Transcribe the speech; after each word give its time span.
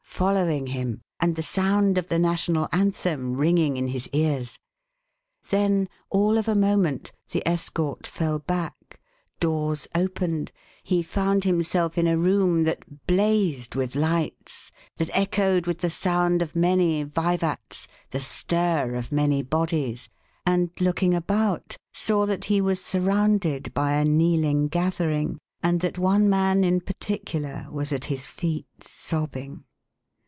following 0.21 0.67
him 0.67 1.01
and 1.19 1.35
the 1.35 1.41
sound 1.41 1.97
of 1.97 2.07
the 2.07 2.19
National 2.19 2.67
Anthem 2.71 3.37
ringing 3.37 3.75
in 3.75 3.87
his 3.87 4.07
ears; 4.09 4.59
then, 5.49 5.89
all 6.11 6.37
of 6.37 6.47
a 6.47 6.53
moment, 6.53 7.11
the 7.31 7.41
escort 7.47 8.05
fell 8.05 8.37
back, 8.37 8.99
doors 9.39 9.87
opened, 9.95 10.51
he 10.83 11.01
found 11.01 11.43
himself 11.43 11.97
in 11.97 12.05
a 12.05 12.19
room 12.19 12.65
that 12.65 13.07
blazed 13.07 13.73
with 13.73 13.95
lights, 13.95 14.71
that 14.97 15.09
echoed 15.17 15.65
with 15.65 15.79
the 15.79 15.89
sound 15.89 16.43
of 16.43 16.55
many 16.55 17.01
vivats, 17.01 17.87
the 18.11 18.19
stir 18.19 18.93
of 18.93 19.11
many 19.11 19.41
bodies, 19.41 20.07
and 20.45 20.69
looking 20.79 21.15
about 21.15 21.75
saw 21.93 22.27
that 22.27 22.45
he 22.45 22.61
was 22.61 22.83
surrounded 22.83 23.73
by 23.73 23.93
a 23.93 24.05
kneeling 24.05 24.67
gathering 24.67 25.39
and 25.63 25.79
that 25.79 25.97
one 25.97 26.29
man 26.29 26.63
in 26.63 26.79
particular 26.79 27.65
was 27.71 27.91
at 27.91 28.05
his 28.05 28.27
feet, 28.27 28.67
sobbing. 28.83 29.63